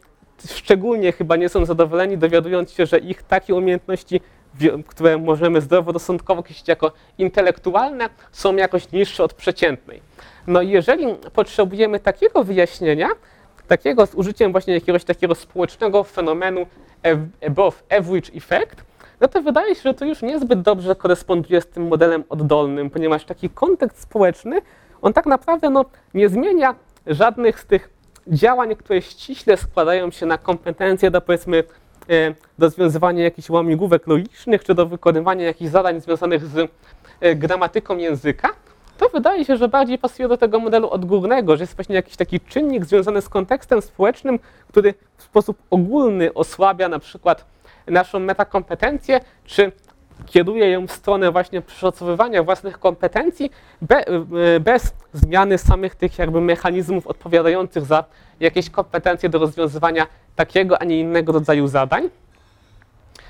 [0.47, 4.21] szczególnie chyba nie są zadowoleni, dowiadując się, że ich takie umiejętności,
[4.87, 10.01] które możemy zdroworozsądkowo określić jako intelektualne, są jakoś niższe od przeciętnej.
[10.47, 13.07] No i jeżeli potrzebujemy takiego wyjaśnienia,
[13.67, 16.65] takiego z użyciem właśnie jakiegoś takiego społecznego fenomenu
[17.47, 18.83] above average effect,
[19.21, 23.25] no to wydaje się, że to już niezbyt dobrze koresponduje z tym modelem oddolnym, ponieważ
[23.25, 24.61] taki kontekst społeczny,
[25.01, 26.75] on tak naprawdę no, nie zmienia
[27.07, 27.89] żadnych z tych
[28.27, 31.63] działań, które ściśle składają się na kompetencje do powiedzmy
[32.09, 36.71] e, do rozwiązywania jakichś łamigłówek logicznych, czy do wykonywania jakichś zadań związanych z
[37.21, 38.49] e, gramatyką języka,
[38.97, 42.39] to wydaje się, że bardziej pasuje do tego modelu odgórnego, że jest właśnie jakiś taki
[42.39, 47.45] czynnik związany z kontekstem społecznym, który w sposób ogólny osłabia na przykład
[47.89, 49.71] naszą metakompetencję, czy
[50.25, 56.41] kieruje ją w stronę właśnie przeszacowywania własnych kompetencji be, e, bez zmiany samych tych jakby
[56.41, 58.03] mechanizmów odpowiadających za
[58.39, 62.09] jakieś kompetencje do rozwiązywania takiego, a nie innego rodzaju zadań.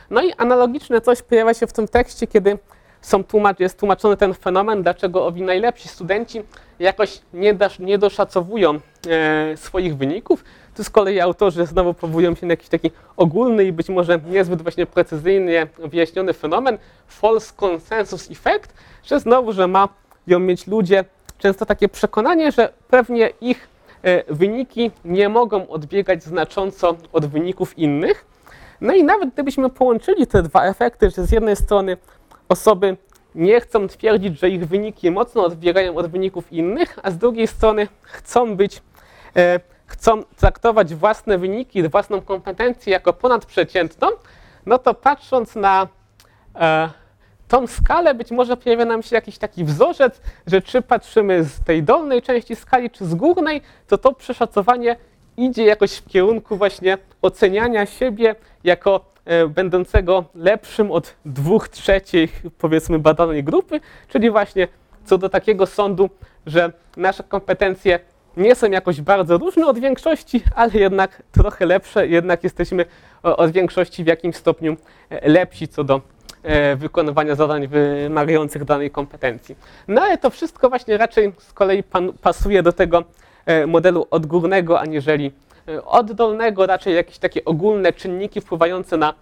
[0.09, 2.57] No i analogiczne coś pojawia się w tym tekście, kiedy
[3.01, 6.41] są tłumacz, jest tłumaczony ten fenomen, dlaczego owi najlepsi studenci
[6.79, 10.43] jakoś nie, dasz, nie doszacowują e, swoich wyników.
[10.79, 14.61] Tu z kolei autorzy znowu powołują się na jakiś taki ogólny i być może niezbyt
[14.61, 21.05] właśnie precyzyjnie wyjaśniony fenomen false consensus effect, że znowu, że mają mieć ludzie
[21.37, 23.67] często takie przekonanie, że pewnie ich
[24.03, 28.25] e, wyniki nie mogą odbiegać znacząco od wyników innych.
[28.81, 31.97] No i nawet gdybyśmy połączyli te dwa efekty, że z jednej strony
[32.49, 32.97] osoby
[33.35, 37.87] nie chcą twierdzić, że ich wyniki mocno odbiegają od wyników innych, a z drugiej strony
[38.01, 38.81] chcą być,
[39.35, 44.07] e, chcą traktować własne wyniki, własną kompetencję jako ponadprzeciętną,
[44.65, 45.87] no to patrząc na
[46.55, 46.89] e,
[47.47, 51.83] tą skalę, być może pojawia nam się jakiś taki wzorzec, że czy patrzymy z tej
[51.83, 54.95] dolnej części skali, czy z górnej, to to przeszacowanie
[55.37, 62.99] idzie jakoś w kierunku właśnie oceniania siebie jako E, będącego lepszym od dwóch trzecich, powiedzmy,
[62.99, 64.67] badanej grupy, czyli właśnie
[65.05, 66.09] co do takiego sądu,
[66.45, 67.99] że nasze kompetencje
[68.39, 72.85] nie są jakoś bardzo różne od większości, ale jednak trochę lepsze, jednak jesteśmy
[73.23, 74.77] od większości w jakimś stopniu
[75.09, 76.01] e, lepsi co do
[76.43, 79.55] e, wykonywania zadań wymagających danej kompetencji.
[79.87, 81.83] No ale to wszystko właśnie raczej z kolei
[82.21, 83.03] pasuje do tego
[83.67, 85.31] modelu odgórnego, aniżeli
[85.85, 89.13] oddolnego, raczej jakieś takie ogólne czynniki wpływające na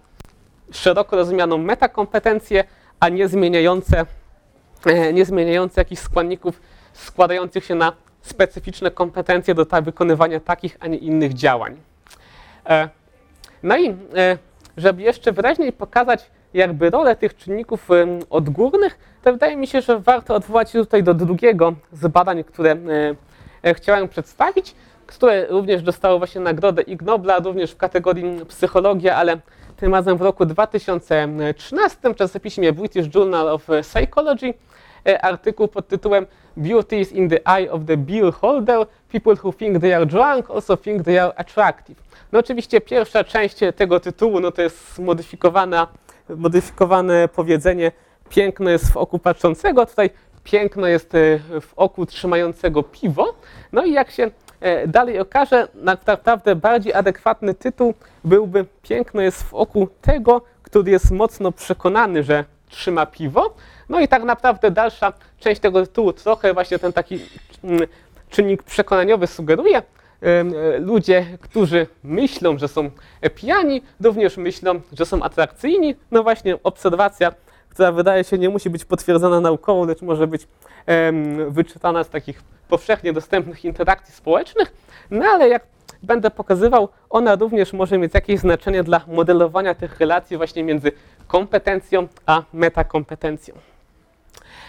[0.72, 2.64] szeroko rozumianą metakompetencję,
[3.00, 4.06] a nie zmieniające,
[4.86, 6.60] e, nie zmieniające jakichś składników
[6.92, 11.76] składających się na specyficzne kompetencje do wykonywania takich, a nie innych działań.
[12.66, 12.88] E,
[13.62, 14.38] no i e,
[14.76, 17.88] żeby jeszcze wyraźniej pokazać jakby rolę tych czynników
[18.30, 22.76] odgórnych, to wydaje mi się, że warto odwołać się tutaj do drugiego z badań, które
[23.62, 24.74] e, chciałem przedstawić,
[25.06, 29.38] które również dostało właśnie nagrodę Ig Nobla, również w kategorii psychologia, ale
[29.76, 34.54] tym razem w roku 2013 w czasopiśmie British Journal of Psychology
[35.22, 38.86] artykuł pod tytułem Beauty is in the eye of the beer holder.
[39.12, 41.96] People who think they are drunk also think they are attractive.
[42.32, 45.86] No oczywiście pierwsza część tego tytułu no to jest zmodyfikowana,
[46.28, 47.92] modyfikowane powiedzenie
[48.28, 50.10] piękno jest w oku patrzącego, tutaj
[50.44, 53.34] piękno jest e, w oku trzymającego piwo.
[53.72, 54.30] No i jak się
[54.60, 55.68] e, dalej okaże,
[56.06, 62.44] naprawdę bardziej adekwatny tytuł byłby piękno jest w oku tego, który jest mocno przekonany, że
[62.68, 63.54] trzyma piwo.
[63.88, 67.18] No i tak naprawdę dalsza część tego tytułu trochę właśnie ten taki
[67.64, 67.88] mm,
[68.30, 69.82] czynnik przekonaniowy sugeruje.
[70.22, 70.44] E,
[70.78, 72.90] Ludzie, którzy myślą, że są
[73.34, 75.94] pijani, również myślą, że są atrakcyjni.
[76.10, 77.32] No właśnie obserwacja,
[77.68, 80.48] która wydaje się nie musi być potwierdzona naukowo, lecz może być
[81.48, 84.72] wyczytana z takich powszechnie dostępnych interakcji społecznych.
[85.10, 85.62] No ale jak
[86.02, 90.92] będę pokazywał, ona również może mieć jakieś znaczenie dla modelowania tych relacji właśnie między
[91.26, 93.54] kompetencją a metakompetencją.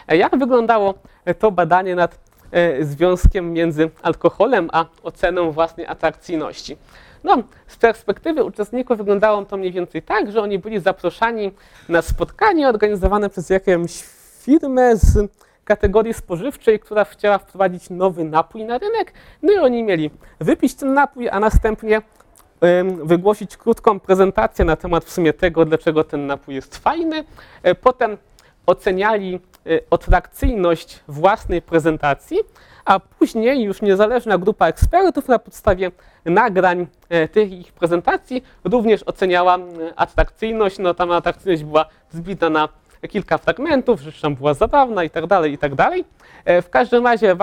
[0.07, 0.93] E, Jak wyglądało
[1.39, 2.19] to badanie nad
[2.51, 6.77] e, związkiem między alkoholem a oceną własnej atrakcyjności?
[7.23, 11.51] No, z perspektywy uczestników wyglądało to mniej więcej tak, że oni byli zaproszani
[11.89, 14.03] na spotkanie organizowane przez jakąś
[14.41, 15.31] firmę z
[15.65, 19.13] kategorii spożywczej, która chciała wprowadzić nowy napój na rynek.
[19.41, 22.01] No i oni mieli wypić ten napój, a następnie
[23.03, 27.23] wygłosić krótką prezentację na temat w sumie tego, dlaczego ten napój jest fajny.
[27.63, 28.17] E, Potem
[28.69, 29.39] oceniali e,
[29.91, 32.37] atrakcyjność własnej prezentacji,
[32.85, 35.91] a później już niezależna grupa ekspertów na podstawie
[36.25, 39.59] nagrań e, tych ich prezentacji również oceniała e,
[39.95, 40.79] atrakcyjność.
[40.79, 42.69] No tam atrakcyjność była zbita na
[43.09, 46.05] kilka fragmentów, rzecz tam była zabawna i tak dalej, i tak dalej.
[46.45, 47.35] E, W każdym razie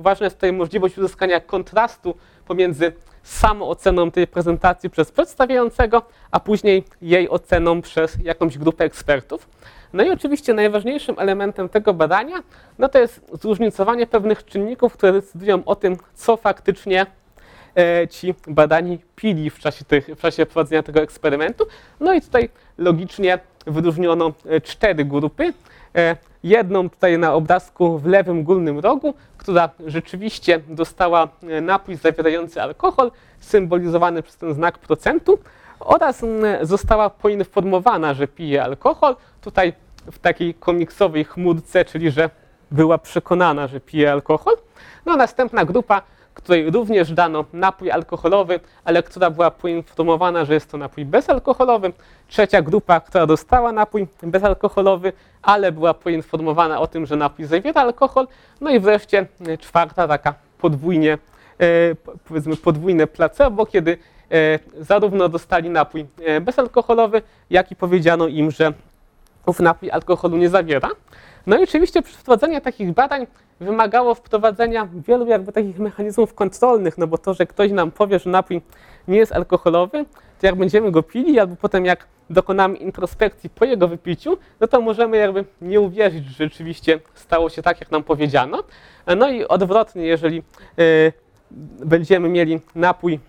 [0.00, 2.14] ważna jest tutaj możliwość uzyskania kontrastu
[2.46, 9.48] pomiędzy samą oceną tej prezentacji przez przedstawiającego, a później jej oceną przez jakąś grupę ekspertów.
[9.94, 12.42] No i oczywiście najważniejszym elementem tego badania,
[12.78, 17.06] no to jest zróżnicowanie pewnych czynników, które decydują o tym, co faktycznie
[17.76, 21.66] e, ci badani pili w czasie, tych, w czasie prowadzenia tego eksperymentu.
[22.00, 25.52] No i tutaj logicznie wyróżniono e, cztery grupy.
[25.96, 31.28] E, Jedną tutaj na obrazku w lewym górnym rogu, która rzeczywiście dostała
[31.62, 35.38] napój zawierający alkohol, symbolizowany przez ten znak procentu,
[35.80, 36.22] oraz
[36.62, 39.16] została poinformowana, że pije alkohol.
[39.40, 39.72] Tutaj
[40.12, 42.30] w takiej komiksowej chmurce, czyli że
[42.70, 44.54] była przekonana, że pije alkohol.
[45.06, 46.02] No następna grupa,
[46.34, 51.92] której również dano napój alkoholowy, ale która była poinformowana, że jest to napój bezalkoholowy.
[52.28, 55.12] Trzecia grupa, która dostała napój bezalkoholowy,
[55.42, 58.26] ale była poinformowana o tym, że napój zawiera alkohol.
[58.60, 61.18] No i wreszcie e, czwarta, taka podwójnie,
[61.58, 63.98] e, po- powiedzmy podwójne placebo, kiedy
[64.30, 66.06] e, zarówno dostali napój
[66.40, 68.72] bezalkoholowy, jak i powiedziano im, że
[69.46, 70.90] ów napój alkoholu nie zawiera.
[71.46, 73.26] No i oczywiście przeprowadzenie takich badań
[73.60, 78.30] wymagało wprowadzenia wielu jakby takich mechanizmów kontrolnych, no bo to, że ktoś nam powie, że
[78.30, 78.62] napój
[79.08, 80.04] nie jest alkoholowy,
[80.40, 84.80] to jak będziemy go pili, albo potem jak dokonamy introspekcji po jego wypiciu, no to
[84.80, 88.64] możemy jakby nie uwierzyć, że rzeczywiście stało się tak, jak nam powiedziano.
[89.16, 90.42] No i odwrotnie, jeżeli
[90.78, 91.12] e,
[91.84, 93.20] będziemy mieli napój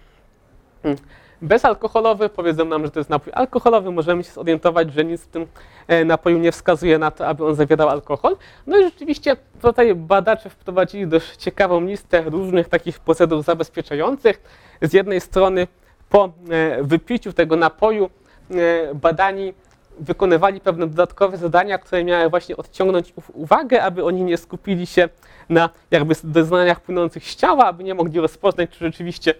[0.83, 0.97] mm,
[1.41, 5.47] bezalkoholowy, powiedzą nam, że to jest napój alkoholowy, możemy się zorientować, że nic w tym
[5.87, 8.37] e, napoju nie wskazuje na to, aby on zawierał alkohol.
[8.67, 14.41] No i rzeczywiście tutaj badacze wprowadzili dość ciekawą listę różnych takich procedur zabezpieczających.
[14.81, 15.67] Z jednej strony
[16.09, 18.09] po e, wypiciu tego napoju
[18.51, 19.53] e, badani
[19.99, 25.09] wykonywali pewne dodatkowe zadania, które miały właśnie odciągnąć uwagę, aby oni nie skupili się
[25.49, 29.33] na jakby doznaniach płynących z ciała, aby nie mogli rozpoznać, czy rzeczywiście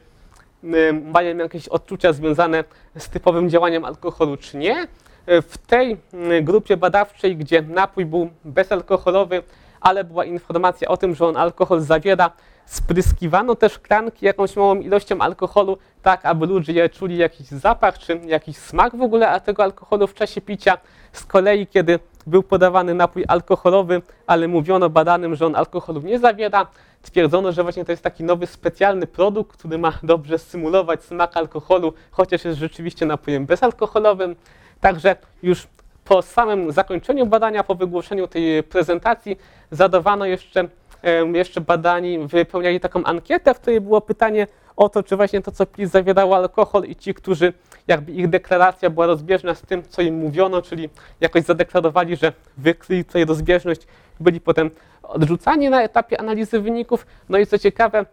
[1.13, 2.63] mają jakieś odczucia związane
[2.97, 4.87] z typowym działaniem alkoholu, czy nie.
[5.29, 9.43] Y, W tej y, grupie badawczej, gdzie napój był bezalkoholowy,
[9.81, 12.31] ale była informacja o tym, że on alkohol zawiera,
[12.65, 18.57] spryskiwano te szklanki jakąś małą ilością alkoholu, tak aby ludzie czuli jakiś zapach czy jakiś
[18.57, 20.77] smak w ogóle tego alkoholu w czasie picia.
[21.11, 26.67] Z kolei, kiedy był podawany napój alkoholowy, ale mówiono badanym, że on alkoholu nie zawiera,
[27.01, 31.93] twierdzono, że właśnie to jest taki nowy specjalny produkt, który ma dobrze symulować smak alkoholu,
[32.11, 34.35] chociaż jest rzeczywiście napojem bezalkoholowym.
[34.81, 35.67] Także już
[36.05, 39.37] po samym zakończeniu badania, po wygłoszeniu tej prezentacji,
[39.71, 40.67] zadawano jeszcze,
[41.33, 45.65] jeszcze badani, wypełniali taką ankietę, w której było pytanie o to, czy właśnie to, co
[45.65, 47.53] pili, zawierało alkohol i ci, którzy
[47.87, 50.89] jakby ich deklaracja była rozbieżna z tym, co im mówiono, czyli
[51.21, 53.81] jakoś zadeklarowali, że wykryli tutaj rozbieżność,
[54.19, 54.71] byli potem
[55.03, 57.05] odrzucani na etapie analizy wyników.
[57.29, 58.05] No i co ciekawe,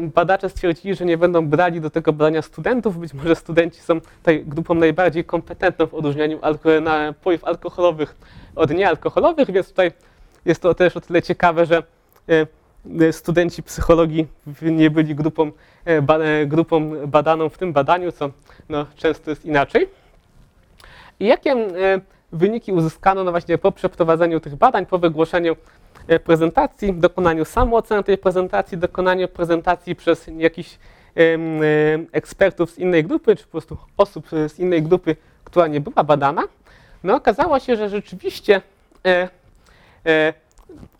[0.00, 2.98] badacze stwierdzili, że nie będą brali do tego badania studentów.
[2.98, 6.40] Być może studenci są tutaj grupą najbardziej kompetentną w odróżnianiu
[6.82, 8.16] napojów alkoholowych
[8.56, 9.92] od niealkoholowych, więc tutaj
[10.44, 11.82] jest to też o tyle ciekawe, że
[13.12, 14.26] studenci psychologii
[14.62, 15.52] nie byli grupą,
[15.84, 18.30] e, grupą badaną w tym badaniu, co
[18.68, 19.88] no, często jest inaczej.
[21.20, 21.68] I jakie
[22.32, 25.56] wyniki uzyskano no właśnie po przeprowadzeniu tych badań, po wygłoszeniu
[26.08, 30.78] E, prezentacji, dokonaniu samooceny tej prezentacji, dokonaniu prezentacji przez jakichś
[32.12, 36.42] ekspertów z innej grupy, czy po prostu osób z innej grupy, która nie była badana,
[37.04, 38.62] no okazało się, że rzeczywiście
[39.06, 39.28] e,
[40.06, 40.34] e,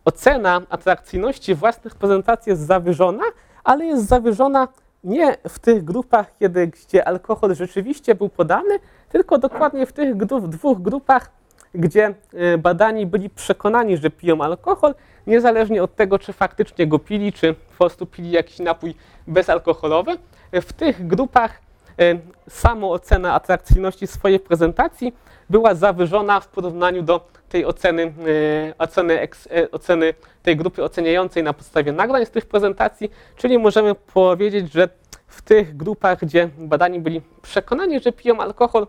[0.05, 3.25] ocena atrakcyjności własnych prezentacji jest zawyżona,
[3.65, 4.69] ale jest zawyżona
[5.05, 8.79] nie w tych grupach, kiedy, gdzie alkohol rzeczywiście był podany,
[9.09, 10.17] tylko dokładnie w tych
[10.49, 11.31] dwóch grupach,
[11.75, 14.95] gdzie e, badani byli przekonani, że piją alkohol,
[15.27, 18.95] niezależnie od tego, czy faktycznie go pili, czy po prostu pili jakiś napój
[19.27, 20.19] bezalkoholowy.
[20.53, 21.68] W tych grupach
[21.99, 25.15] e, samo ocena atrakcyjności swojej prezentacji
[25.51, 29.29] była zawyżona w porównaniu do tej oceny, e, oceny,
[29.73, 34.89] oceny tej grupy oceniającej na podstawie nagrań z tych prezentacji, czyli możemy powiedzieć, że
[35.27, 38.87] w tych grupach, gdzie badani byli przekonani, że piją alkohol,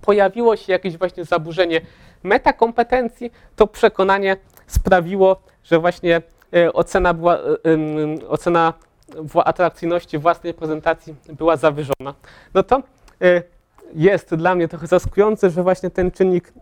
[0.00, 1.80] pojawiło się jakieś właśnie zaburzenie
[2.22, 4.36] metakompetencji, to przekonanie
[4.66, 6.22] sprawiło, że właśnie
[6.72, 7.38] ocena, była,
[8.28, 8.72] ocena
[9.44, 12.14] atrakcyjności własnej prezentacji była zawyżona.
[12.54, 12.82] No to
[13.22, 13.42] e,
[13.94, 16.52] jest dla mnie trochę zaskakujące, że właśnie ten czynnik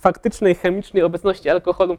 [0.00, 1.96] faktycznej, chemicznej obecności alkoholu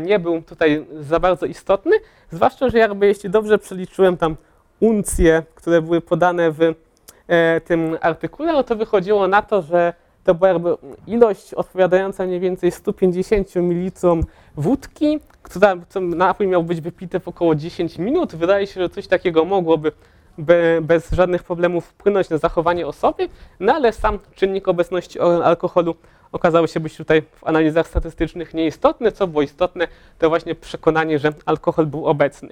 [0.00, 1.96] nie był tutaj za bardzo istotny,
[2.30, 4.36] zwłaszcza, że jakby jeśli dobrze przeliczyłem tam
[4.80, 6.74] uncje, które były podane w
[7.64, 9.94] tym artykule, no to wychodziło na to, że
[10.26, 14.06] to była jakby ilość odpowiadająca mniej więcej 150 ml
[14.56, 18.34] wódki, która napój miał być wypity w około 10 minut.
[18.34, 19.92] Wydaje się, że coś takiego mogłoby
[20.82, 23.28] bez żadnych problemów wpłynąć na zachowanie osoby,
[23.60, 25.94] no ale sam czynnik obecności alkoholu
[26.32, 29.12] okazał się być tutaj w analizach statystycznych nieistotny.
[29.12, 32.48] Co było istotne, to właśnie przekonanie, że alkohol był obecny.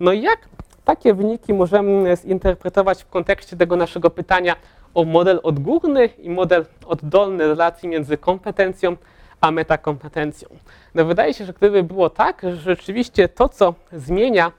[0.00, 0.38] No i jak
[0.84, 4.56] takie wyniki możemy zinterpretować w kontekście tego naszego pytania
[4.94, 8.96] o model odgórny i model oddolny relacji między kompetencją
[9.40, 10.48] a metakompetencją.
[10.94, 14.52] No wydaje się, że gdyby było tak, że rzeczywiście to, co zmienia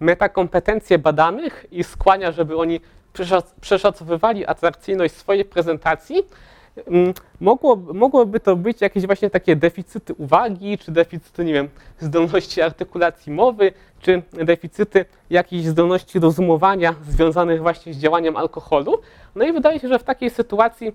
[0.00, 2.80] metakompetencje badanych i skłania, żeby oni
[3.60, 6.22] przeszacowywali atrakcyjność swojej prezentacji,
[7.40, 13.32] mogło, mogłoby to być jakieś właśnie takie deficyty uwagi, czy deficyty, nie wiem, zdolności artykulacji
[13.32, 18.98] mowy, czy deficyty jakiejś zdolności rozumowania związanych właśnie z działaniem alkoholu.
[19.34, 20.92] No i wydaje się, że w takiej sytuacji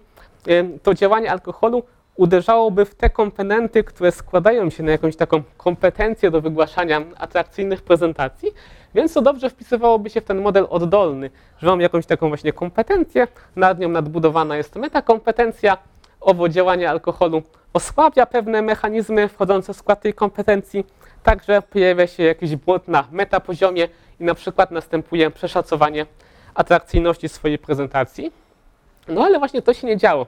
[0.83, 1.83] to działanie alkoholu
[2.15, 8.51] uderzałoby w te komponenty, które składają się na jakąś taką kompetencję do wygłaszania atrakcyjnych prezentacji,
[8.95, 13.27] więc to dobrze wpisywałoby się w ten model oddolny, że mam jakąś taką właśnie kompetencję,
[13.55, 15.77] nad nią nadbudowana jest metakompetencja,
[16.21, 20.85] owo działanie alkoholu osłabia pewne mechanizmy wchodzące w skład tej kompetencji,
[21.23, 23.87] także pojawia się jakiś błąd na metapoziomie
[24.19, 26.05] i na przykład następuje przeszacowanie
[26.55, 28.31] atrakcyjności swojej prezentacji.
[29.07, 30.25] No ale właśnie to się nie działo.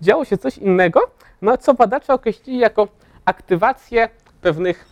[0.00, 1.00] Działo się coś innego,
[1.42, 2.88] no co badacze określili jako
[3.24, 4.08] aktywację
[4.40, 4.84] pewnych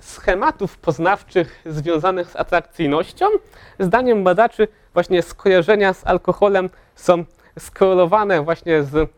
[0.00, 3.26] schematów poznawczych związanych z atrakcyjnością.
[3.78, 7.24] Zdaniem badaczy właśnie skojarzenia z alkoholem są
[7.58, 9.08] skorelowane właśnie z e,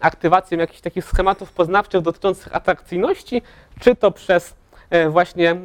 [0.00, 3.42] aktywacją jakichś takich schematów poznawczych dotyczących atrakcyjności,
[3.80, 4.54] czy to przez
[4.90, 5.56] e, właśnie e,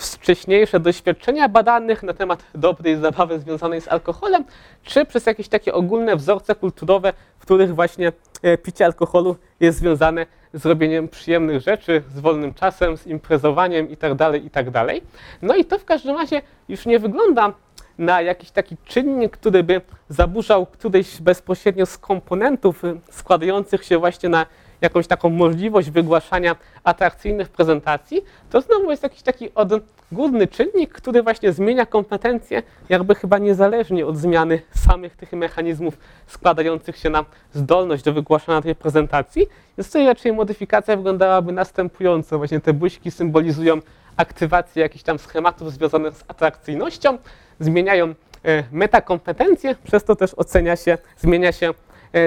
[0.00, 4.44] wcześniejsze doświadczenia badanych na temat dobrej zabawy związanej z alkoholem,
[4.82, 10.26] czy przez jakieś takie ogólne wzorce kulturowe, w których właśnie e, picie alkoholu jest związane
[10.54, 14.72] z robieniem przyjemnych rzeczy, z wolnym czasem, z imprezowaniem itd., tak itd.
[14.72, 14.96] Tak
[15.42, 17.52] no i to w każdym razie już nie wygląda
[17.98, 24.28] na jakiś taki czynnik, który by zaburzał któryś bezpośrednio z komponentów y, składających się właśnie
[24.28, 24.46] na
[24.80, 31.52] jakąś taką możliwość wygłaszania atrakcyjnych prezentacji, to znowu jest jakiś taki odgórny czynnik, który właśnie
[31.52, 37.24] zmienia kompetencje, jakby chyba niezależnie od zmiany samych tych mechanizmów składających się na
[37.54, 39.46] zdolność do wygłaszania tej prezentacji.
[39.78, 42.38] Więc tutaj raczej modyfikacja wyglądałaby następująco.
[42.38, 43.80] Właśnie te buźki symbolizują
[44.16, 47.18] aktywację jakichś tam schematów związanych z atrakcyjnością,
[47.60, 48.14] zmieniają
[48.44, 51.74] e, metakompetencje, przez to też ocenia się, zmienia się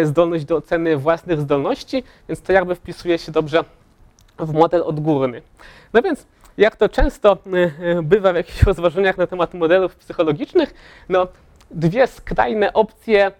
[0.03, 3.63] zdolność do oceny własnych zdolności, więc to jakby wpisuje się dobrze
[4.39, 5.41] w model odgórny.
[5.93, 6.25] No więc
[6.57, 7.37] jak to często
[7.79, 10.73] e, bywa w jakichś rozważaniach na temat modelów psychologicznych,
[11.09, 11.27] no
[11.71, 13.31] dwie skrajne opcje,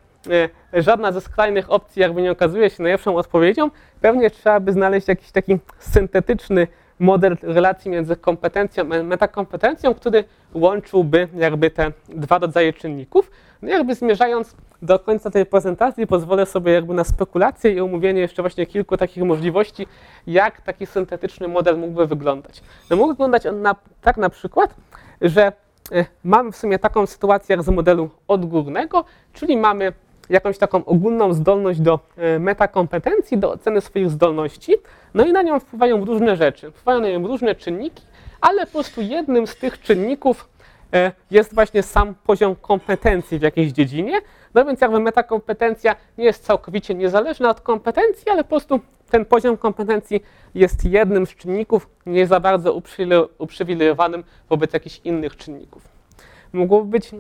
[0.74, 3.72] żadna ze skrajnych opcji jakby nie okazuje się najlepszą odpowiedzią,
[4.02, 6.68] pewnie trzeba by znaleźć jakiś taki syntetyczny
[7.04, 10.24] model relacji między kompetencją a metakompetencją, który
[10.54, 13.32] łączyłby jakby te dwa rodzaje czynników.
[13.62, 18.44] No jakby zmierzając do końca tej prezentacji pozwolę sobie jakby na spekulację i omówienie jeszcze
[18.44, 19.88] właśnie kilku takich możliwości,
[20.28, 22.62] jak taki syntetyczny model mógłby wyglądać.
[22.90, 24.76] No mógł wyglądać on na, tak na przykład,
[25.22, 25.52] że
[25.92, 29.94] e, mamy w sumie taką sytuację jak z modelu odgórnego, czyli mamy
[30.30, 34.76] jakąś taką ogólną zdolność do e, metakompetencji, do oceny swoich zdolności,
[35.14, 38.04] no i na nią wpływają różne rzeczy, wpływają na nią różne czynniki,
[38.42, 40.50] ale po prostu jednym z tych czynników
[40.94, 44.22] e, jest właśnie sam poziom kompetencji w jakiejś dziedzinie,
[44.54, 49.58] no więc jakby metakompetencja nie jest całkowicie niezależna od kompetencji, ale po prostu ten poziom
[49.58, 50.24] kompetencji
[50.56, 52.80] jest jednym z czynników, nie za bardzo
[53.38, 55.88] uprzywilejowanym wobec jakichś innych czynników.
[56.54, 57.12] Mogłoby być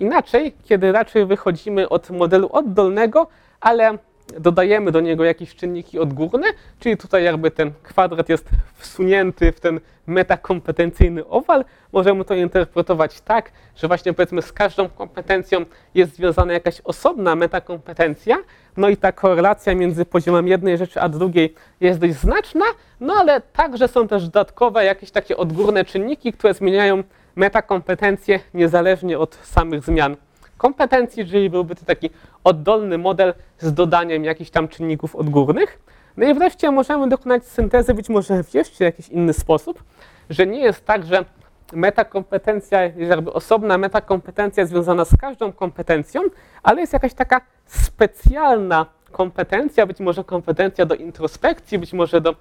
[0.00, 3.26] inaczej, kiedy raczej wychodzimy od modelu oddolnego,
[3.60, 3.98] ale
[4.38, 6.46] dodajemy do niego jakieś czynniki odgórne,
[6.78, 11.64] czyli tutaj jakby ten kwadrat jest wsunięty w ten metakompetencyjny owal.
[11.92, 18.36] Możemy to interpretować tak, że właśnie powiedzmy z każdą kompetencją jest związana jakaś osobna metakompetencja,
[18.76, 22.64] no i ta korelacja między poziomem jednej rzeczy a drugiej jest dość znaczna,
[23.00, 27.02] no ale także są też dodatkowe jakieś takie odgórne czynniki, które zmieniają
[27.36, 30.16] metakompetencje niezależnie od samych zmian
[30.58, 32.10] kompetencji, czyli byłby to taki
[32.44, 35.78] oddolny model z dodaniem jakichś tam czynników odgórnych.
[36.16, 39.82] No i wreszcie możemy dokonać syntezy być może w jeszcze jakiś inny sposób,
[40.30, 41.24] że nie jest tak, że
[41.72, 46.20] metakompetencja jest jakby osobna metakompetencja związana z każdą kompetencją,
[46.62, 52.34] ale jest jakaś taka specjalna kompetencja, być może kompetencja do introspekcji, być może do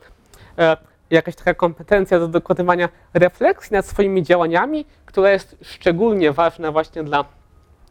[0.58, 0.78] e,
[1.12, 7.26] jakaś taka kompetencja do dokonywania refleksji nad swoimi działaniami, która jest szczególnie ważna właśnie dla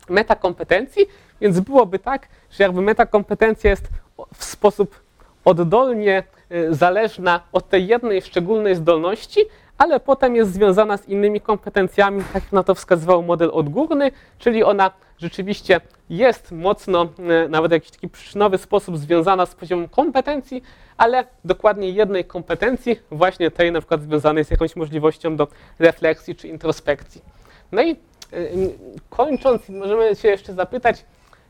[0.08, 1.06] metakompetencji,
[1.40, 3.88] więc byłoby tak, że jakby metakompetencja jest
[4.34, 5.00] w sposób
[5.44, 9.40] oddolnie y, zależna od tej jednej szczególnej zdolności,
[9.78, 14.64] ale potem jest związana z innymi kompetencjami, tak jak na to wskazywał model odgórny, czyli
[14.64, 17.08] ona rzeczywiście jest mocno,
[17.44, 20.62] y, nawet jakiś taki przyczynowy sposób związana z poziomem kompetencji,
[20.96, 25.48] ale dokładnie jednej kompetencji, właśnie tej na przykład związanej z jakąś możliwością do
[25.78, 27.22] refleksji czy introspekcji.
[27.72, 27.96] No i
[29.10, 31.04] kończąc, możemy się jeszcze zapytać,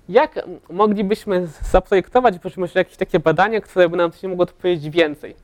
[0.08, 5.36] jak moglibyśmy zaprojektować być może jakieś takie badania, które by nam coś mogło powiedzieć więcej.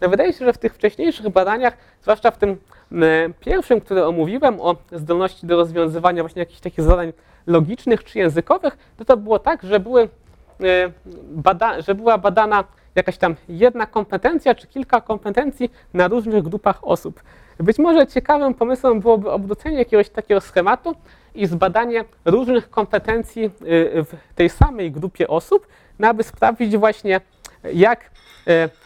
[0.00, 2.56] No wydaje się, że w tych wcześniejszych badaniach, zwłaszcza w tym
[3.40, 7.12] pierwszym, który omówiłem o zdolności do rozwiązywania właśnie jakichś takich zadań
[7.46, 10.92] logicznych czy językowych, to to było tak, że, były, y,
[11.30, 12.64] bada, że była badana
[12.94, 17.22] jakaś tam jedna kompetencja czy kilka kompetencji na różnych grupach osób.
[17.58, 20.94] Być może ciekawym pomysłem byłoby obrócenie jakiegoś takiego schematu
[21.34, 23.50] i zbadanie różnych kompetencji y,
[24.04, 25.66] w tej samej grupie osób,
[25.98, 27.20] no aby sprawdzić właśnie,
[27.74, 28.10] jak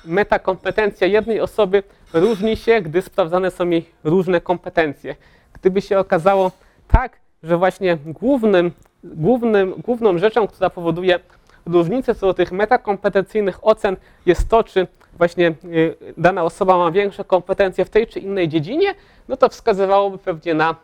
[0.05, 1.83] metakompetencja jednej osoby
[2.17, 5.17] różni się, gdy sprawdzane są jej różne kompetencje.
[5.53, 6.51] Gdyby się okazało
[6.89, 8.73] tak, że właśnie głównym,
[9.05, 11.21] głównym, główną rzeczą, która powoduje
[11.67, 13.97] różnicę co do tych metakompetencyjnych ocen
[14.27, 14.87] jest to, czy
[15.19, 18.95] właśnie y, dana osoba ma większe kompetencje w tej czy innej dziedzinie,
[19.29, 20.75] no to wskazywałoby pewnie na,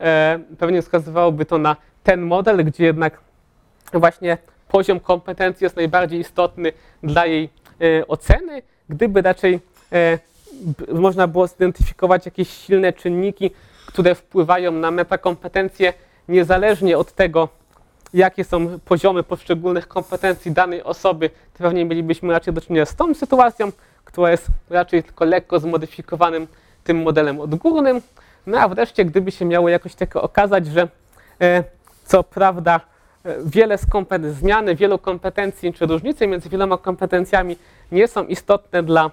[0.00, 3.20] e, pewnie wskazywałoby to na ten model, gdzie jednak
[3.92, 6.72] właśnie poziom kompetencji jest najbardziej istotny
[7.02, 7.48] dla jej
[7.80, 9.60] e, oceny, gdyby raczej
[9.92, 10.18] e,
[10.92, 13.50] można było zidentyfikować jakieś silne czynniki,
[13.86, 15.92] które wpływają na metakompetencje
[16.28, 17.48] niezależnie od tego,
[18.14, 23.14] jakie są poziomy poszczególnych kompetencji danej osoby, to pewnie mielibyśmy raczej do czynienia z tą
[23.14, 23.72] sytuacją,
[24.04, 26.46] która jest raczej tylko lekko zmodyfikowanym
[26.84, 28.00] tym modelem odgórnym.
[28.46, 30.88] No a wreszcie, gdyby się miało jakoś tylko okazać, że
[31.40, 31.64] e,
[32.04, 32.80] co prawda
[33.24, 33.86] e, wiele z
[34.38, 37.56] zmiany wielu kompetencji, czy różnice między wieloma kompetencjami
[37.92, 39.10] nie są istotne dla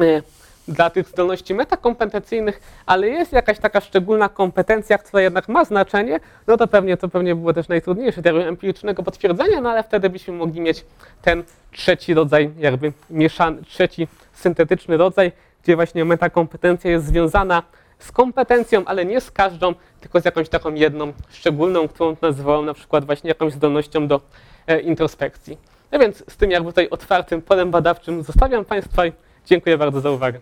[0.00, 0.22] e,
[0.68, 6.56] dla tych zdolności metakompetencyjnych, ale jest jakaś taka szczególna kompetencja, która jednak ma znaczenie, no
[6.56, 10.60] to pewnie to pewnie było też najtrudniejsze tego empirycznego potwierdzenia, no ale wtedy byśmy mogli
[10.60, 10.84] mieć
[11.22, 17.62] ten trzeci rodzaj, jakby mieszany, trzeci syntetyczny rodzaj, gdzie właśnie metakompetencja jest związana
[17.98, 22.74] z kompetencją, ale nie z każdą, tylko z jakąś taką jedną szczególną, którą nazywałem na
[22.74, 24.20] przykład właśnie jakąś zdolnością do
[24.66, 25.58] e, introspekcji.
[25.92, 29.02] No więc z tym jakby tutaj otwartym polem badawczym zostawiam Państwa
[29.46, 30.40] dziękuję bardzo za uwagę.